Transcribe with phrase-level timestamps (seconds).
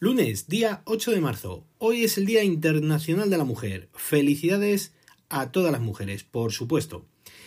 [0.00, 1.66] Lunes, día 8 de marzo.
[1.78, 3.88] Hoy es el Día Internacional de la Mujer.
[3.94, 4.92] Felicidades
[5.28, 7.04] a todas las mujeres, por supuesto.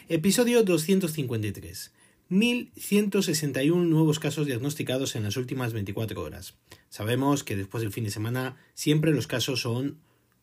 [0.09, 1.93] Episodio 253.
[2.29, 6.55] 1.161 nuevos casos diagnosticados en las últimas 24 horas.
[6.89, 9.99] Sabemos que después del fin de semana siempre los casos son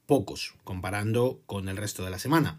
[0.06, 2.59] pocos, comparando con el resto de la semana.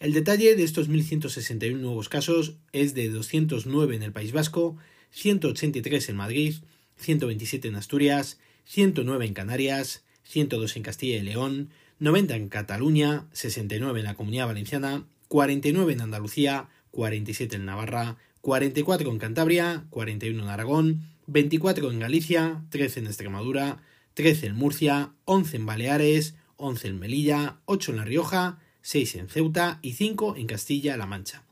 [0.00, 4.78] El detalle de estos 1.161 nuevos casos es de 209 en el País Vasco,
[5.10, 6.54] 183 en Madrid,
[6.96, 14.00] 127 en Asturias, 109 en Canarias, 102 en Castilla y León, 90 en Cataluña, 69
[14.00, 20.48] en la Comunidad Valenciana, 49 en Andalucía, 47 en Navarra, 44 en Cantabria, 41 en
[20.50, 23.78] Aragón, 24 en Galicia, 13 en Extremadura,
[24.12, 29.30] 13 en Murcia, 11 en Baleares, 11 en Melilla, 8 en La Rioja, 6 en
[29.30, 31.42] Ceuta y 5 en Castilla-La Mancha.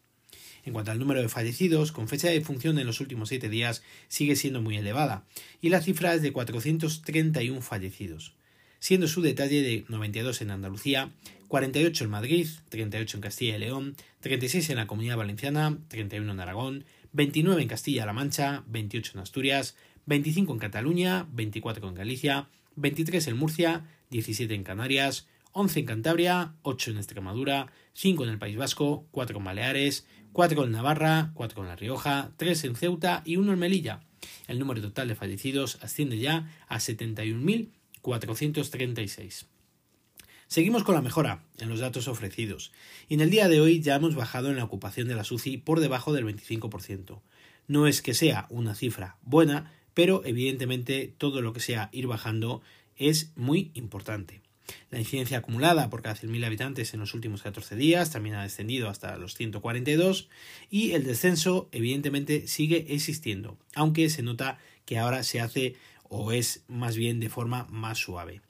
[0.66, 3.84] En cuanto al número de fallecidos, con fecha de función en los últimos 7 días
[4.08, 5.24] sigue siendo muy elevada,
[5.62, 8.34] y la cifra es de 431 fallecidos,
[8.80, 11.12] siendo su detalle de 92 en Andalucía,
[11.50, 16.40] 48 en Madrid, 38 en Castilla y León, 36 en la Comunidad Valenciana, 31 en
[16.40, 19.76] Aragón, 29 en Castilla-La Mancha, 28 en Asturias,
[20.08, 26.54] 25 en Cataluña, 24 en Galicia, 23 en Murcia, 17 en Canarias, 11 en Cantabria,
[26.64, 31.62] 8 en Extremadura, 5 en el País Vasco, 4 en Baleares, 4 en Navarra, 4
[31.62, 34.02] en La Rioja, 3 en Ceuta y 1 en Melilla.
[34.48, 39.46] El número total de fallecidos asciende ya a 71.436.
[40.48, 42.74] Seguimos con la mejora en los datos ofrecidos
[43.08, 45.56] y en el día de hoy ya hemos bajado en la ocupación de la SUCI
[45.58, 47.22] por debajo del 25%.
[47.68, 52.62] No es que sea una cifra buena, pero evidentemente todo lo que sea ir bajando
[52.98, 54.42] es muy importante.
[54.90, 58.90] La incidencia acumulada por cada 100.000 habitantes en los últimos 14 días también ha descendido
[58.90, 60.30] hasta los 142
[60.70, 66.64] y el descenso evidentemente sigue existiendo, aunque se nota que ahora se hace o es
[66.68, 68.42] más bien de forma más suave.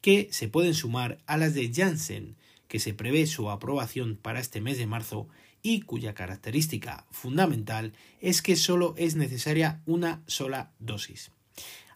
[0.00, 2.34] que se pueden sumar a las de Janssen,
[2.66, 5.28] que se prevé su aprobación para este mes de marzo
[5.66, 11.32] y cuya característica fundamental es que solo es necesaria una sola dosis.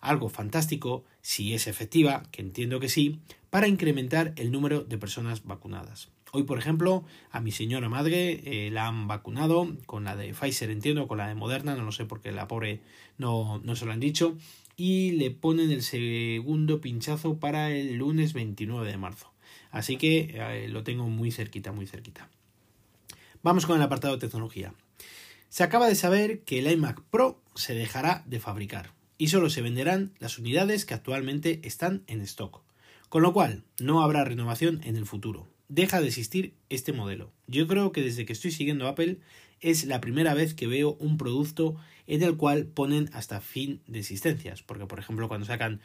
[0.00, 5.44] Algo fantástico, si es efectiva, que entiendo que sí, para incrementar el número de personas
[5.44, 6.08] vacunadas.
[6.32, 10.70] Hoy, por ejemplo, a mi señora madre eh, la han vacunado con la de Pfizer,
[10.70, 12.80] entiendo, con la de Moderna, no lo sé porque la pobre
[13.18, 14.36] no, no se lo han dicho,
[14.76, 19.30] y le ponen el segundo pinchazo para el lunes 29 de marzo.
[19.70, 22.28] Así que eh, lo tengo muy cerquita, muy cerquita.
[23.42, 24.74] Vamos con el apartado de tecnología.
[25.48, 29.62] Se acaba de saber que el iMac Pro se dejará de fabricar y solo se
[29.62, 32.60] venderán las unidades que actualmente están en stock.
[33.08, 35.48] Con lo cual, no habrá renovación en el futuro.
[35.68, 37.32] Deja de existir este modelo.
[37.46, 39.20] Yo creo que desde que estoy siguiendo Apple
[39.60, 41.76] es la primera vez que veo un producto
[42.06, 44.62] en el cual ponen hasta fin de existencias.
[44.62, 45.80] Porque, por ejemplo, cuando sacan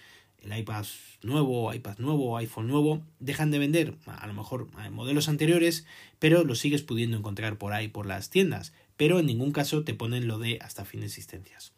[0.46, 0.86] el iPad
[1.24, 5.86] nuevo, iPad nuevo, iPhone nuevo, dejan de vender a lo mejor modelos anteriores,
[6.20, 8.74] pero los sigues pudiendo encontrar por ahí por las tiendas.
[8.96, 11.74] Pero en ningún caso te ponen lo de hasta fin de existencias.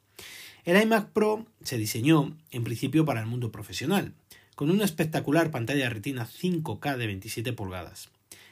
[0.65, 4.13] El iMac Pro se diseñó en principio para el mundo profesional,
[4.55, 8.09] con una espectacular pantalla retina 5K de 27 pulgadas.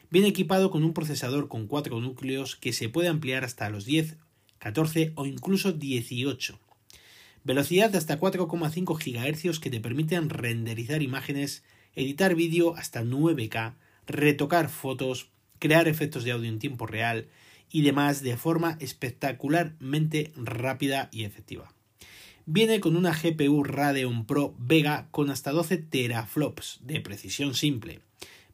[0.09, 4.15] Viene equipado con un procesador con 4 núcleos que se puede ampliar hasta los 10,
[4.59, 6.57] 14 o incluso 18.
[7.45, 11.63] Velocidad de hasta 4,5 GHz que te permiten renderizar imágenes,
[11.93, 13.75] editar vídeo hasta 9K,
[14.07, 17.27] retocar fotos, crear efectos de audio en tiempo real
[17.71, 21.71] y demás de forma espectacularmente rápida y efectiva.
[22.47, 27.99] Viene con una GPU Radeon Pro Vega con hasta 12 teraflops de precisión simple,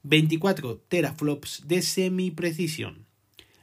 [0.04, 3.06] 24 teraflops de semi-precisión.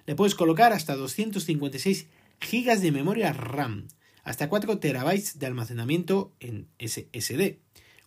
[0.06, 2.06] Le puedes colocar hasta 256
[2.40, 3.88] GB de memoria RAM,
[4.28, 7.60] hasta 4 TB de almacenamiento en SSD,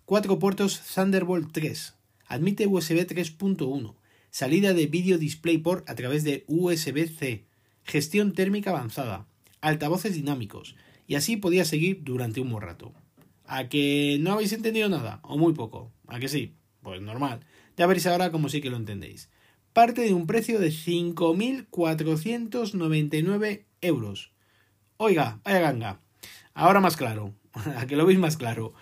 [0.05, 1.95] 4 puertos Thunderbolt 3,
[2.27, 3.95] admite USB 3.1,
[4.29, 7.47] salida de Video DisplayPort a través de USB-C,
[7.83, 9.25] gestión térmica avanzada,
[9.61, 10.75] altavoces dinámicos,
[11.07, 12.93] y así podía seguir durante un buen rato.
[13.45, 15.21] ¿A que no habéis entendido nada?
[15.23, 15.91] ¿O muy poco?
[16.05, 16.53] ¿A que sí?
[16.83, 17.39] Pues normal.
[17.77, 19.31] Ya veréis ahora cómo sí que lo entendéis.
[19.73, 24.33] Parte de un precio de 5.499 euros.
[24.97, 25.99] Oiga, vaya ganga.
[26.53, 27.33] Ahora más claro.
[27.77, 28.73] A que lo veis más claro.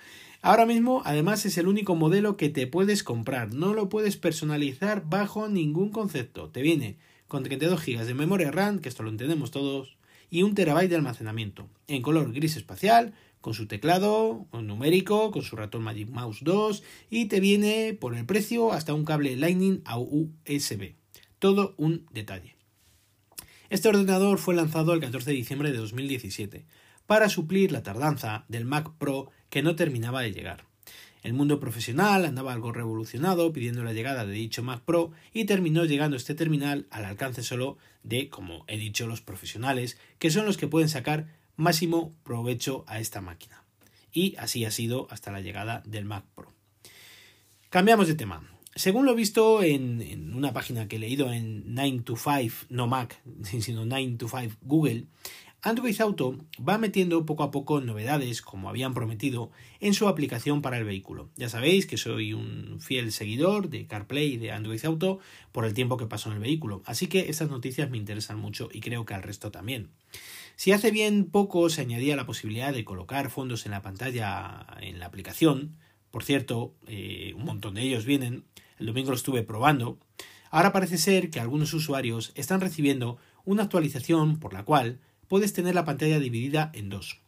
[0.42, 3.54] Ahora mismo, además, es el único modelo que te puedes comprar.
[3.54, 6.50] No lo puedes personalizar bajo ningún concepto.
[6.50, 9.98] Te viene con 32 GB de memoria RAM, que esto lo entendemos todos,
[10.30, 15.56] y un terabyte de almacenamiento, en color gris espacial, con su teclado numérico, con su
[15.56, 19.98] ratón Magic Mouse 2 y te viene por el precio hasta un cable Lightning a
[19.98, 20.96] USB.
[21.40, 22.56] Todo un detalle.
[23.70, 26.66] Este ordenador fue lanzado el 14 de diciembre de 2017
[27.10, 30.66] para suplir la tardanza del Mac Pro que no terminaba de llegar.
[31.24, 35.86] El mundo profesional andaba algo revolucionado pidiendo la llegada de dicho Mac Pro y terminó
[35.86, 40.58] llegando este terminal al alcance solo de, como he dicho, los profesionales, que son los
[40.58, 41.26] que pueden sacar
[41.56, 43.64] máximo provecho a esta máquina.
[44.12, 46.54] Y así ha sido hasta la llegada del Mac Pro.
[47.72, 48.48] Cambiamos de tema.
[48.76, 53.20] Según lo visto en, una página que he leído en 9 to 5, no Mac,
[53.62, 55.06] sino 9 to 5 Google,
[55.62, 59.52] Android Auto va metiendo poco a poco novedades, como habían prometido,
[59.82, 61.30] en su aplicación para el vehículo.
[61.36, 65.20] Ya sabéis que soy un fiel seguidor de CarPlay y de Android Auto
[65.52, 68.70] por el tiempo que pasó en el vehículo, así que estas noticias me interesan mucho
[68.72, 69.90] y creo que al resto también.
[70.56, 75.00] Si hace bien poco se añadía la posibilidad de colocar fondos en la pantalla en
[75.00, 75.76] la aplicación,
[76.10, 78.46] por cierto, eh, un montón de ellos vienen,
[78.78, 80.00] el domingo lo estuve probando,
[80.52, 85.76] ahora parece ser que algunos usuarios están recibiendo una actualización por la cual puedes tener
[85.76, 87.22] la pantalla dividida en dos,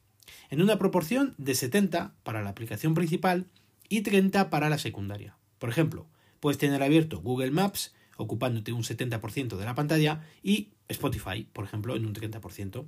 [0.50, 3.46] en una proporción de 70 para la aplicación principal
[3.88, 5.38] y 30 para la secundaria.
[5.60, 6.08] Por ejemplo,
[6.42, 11.96] puedes tener abierto Google Maps ocupándote un 70% de la pantalla y Spotify, por ejemplo,
[11.96, 12.86] en un 30%.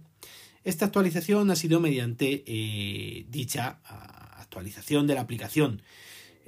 [0.64, 3.80] Esta actualización ha sido mediante eh, dicha
[4.38, 5.82] actualización de la aplicación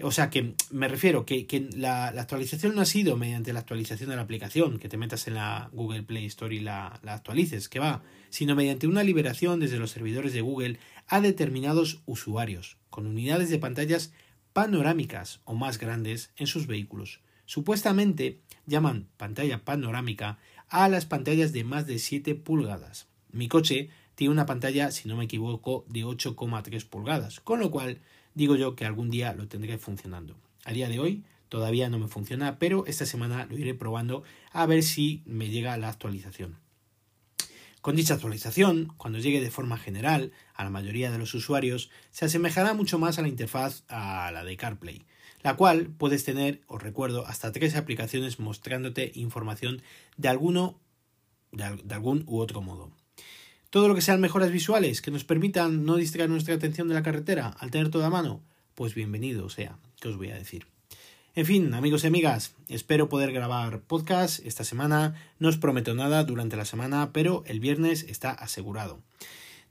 [0.02, 4.10] o sea que me refiero que, que la, actualización no ha sido mediante la actualización
[4.10, 7.70] de la aplicación, que te metas en la Google Play Store y la, la actualices,
[7.70, 13.08] que va, sino mediante una liberación desde los servidores de Google a determinados usuarios, con
[13.08, 14.12] unidades de pantallas
[14.54, 17.22] panorámicas o más grandes en sus vehículos.
[17.46, 23.08] Supuestamente llaman pantalla panorámica a las pantallas de más de 7 pulgadas.
[23.32, 28.00] Mi coche tiene una pantalla, si no me equivoco, de 8,3 pulgadas, con lo cual
[28.36, 30.36] digo yo que algún día lo tendré funcionando.
[30.64, 34.66] A día de hoy todavía no me funciona, pero esta semana lo iré probando a
[34.66, 36.58] ver si me llega la actualización.
[37.82, 42.26] Con dicha actualización, cuando llegue de forma general a la mayoría de los usuarios, se
[42.26, 45.06] asemejará mucho más a la interfaz a la de CarPlay,
[45.44, 49.84] la cual puedes tener, os recuerdo, hasta tres aplicaciones mostrándote información
[50.18, 50.80] de alguno
[51.52, 52.92] de, de algún u otro modo.
[53.76, 57.04] Todo lo que sean mejoras visuales que nos permitan no distraer nuestra atención de la
[57.04, 58.42] carretera al tener toda a mano,
[58.74, 60.68] pues bienvenido sea, ¿qué os voy a decir?
[61.34, 65.16] En fin, amigos y amigas, espero poder grabar podcast esta semana.
[65.40, 69.02] No os prometo nada durante la semana, pero el viernes está asegurado.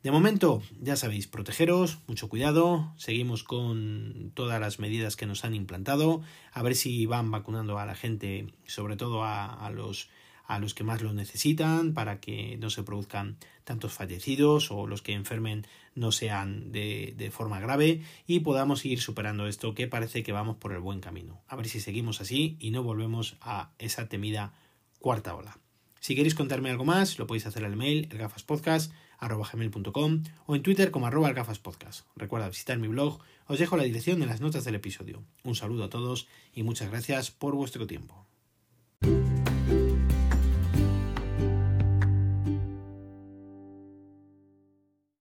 [0.02, 5.54] De momento, ya sabéis, protegeros, mucho cuidado, seguimos con todas las medidas que nos han
[5.54, 6.20] implantado,
[6.52, 10.10] a ver si van vacunando a la gente, sobre todo a, los
[10.46, 15.02] a los que más lo necesitan para que no se produzcan tantos fallecidos o los
[15.02, 20.22] que enfermen no sean de, de, forma grave y podamos ir superando esto que parece
[20.22, 21.40] que vamos por el buen camino.
[21.48, 24.52] A ver si seguimos así y no volvemos a esa temida
[24.98, 25.58] cuarta ola.
[26.00, 31.06] Si queréis contarme algo más, lo podéis hacer al mail elgafaspodcast.com o en Twitter como
[31.06, 32.04] arroba elgafaspodcast.
[32.14, 35.22] Recuerda visitar mi blog, os dejo la dirección en las notas del episodio.
[35.44, 38.26] Un saludo a todos y muchas gracias por vuestro tiempo.